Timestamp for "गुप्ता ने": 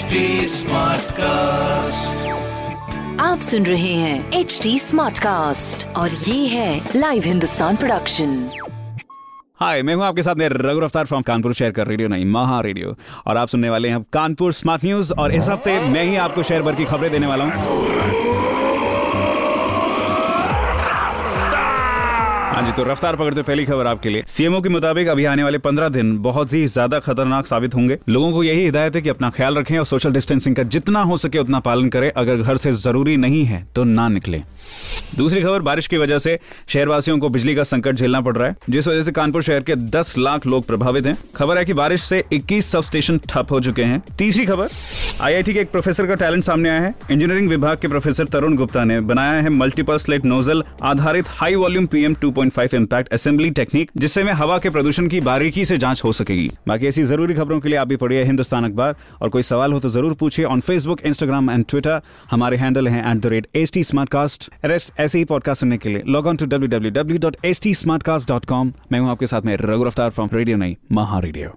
48.56-49.00